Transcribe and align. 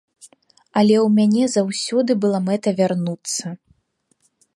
Але 0.81 0.95
ў 0.99 1.03
мяне 1.17 1.43
заўсёды 1.55 2.11
была 2.23 2.39
мэта 2.47 2.73
вярнуцца. 2.79 3.45